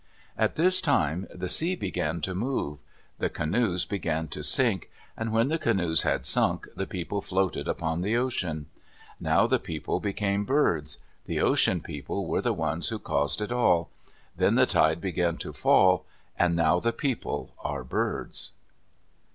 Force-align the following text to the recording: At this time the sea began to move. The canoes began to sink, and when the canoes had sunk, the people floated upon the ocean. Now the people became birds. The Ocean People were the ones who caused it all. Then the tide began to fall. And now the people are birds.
At 0.35 0.55
this 0.55 0.81
time 0.81 1.27
the 1.31 1.47
sea 1.47 1.75
began 1.75 2.21
to 2.21 2.33
move. 2.33 2.79
The 3.19 3.29
canoes 3.29 3.85
began 3.85 4.29
to 4.29 4.41
sink, 4.43 4.89
and 5.15 5.31
when 5.31 5.49
the 5.49 5.59
canoes 5.59 6.01
had 6.01 6.25
sunk, 6.25 6.67
the 6.75 6.87
people 6.87 7.21
floated 7.21 7.67
upon 7.67 8.01
the 8.01 8.17
ocean. 8.17 8.65
Now 9.19 9.45
the 9.45 9.59
people 9.59 9.99
became 9.99 10.43
birds. 10.43 10.97
The 11.27 11.39
Ocean 11.39 11.81
People 11.81 12.25
were 12.25 12.41
the 12.41 12.51
ones 12.51 12.87
who 12.87 12.97
caused 12.97 13.41
it 13.41 13.51
all. 13.51 13.91
Then 14.35 14.55
the 14.55 14.65
tide 14.65 15.01
began 15.01 15.37
to 15.37 15.53
fall. 15.53 16.07
And 16.35 16.55
now 16.55 16.79
the 16.79 16.93
people 16.93 17.53
are 17.59 17.83
birds. 17.83 18.53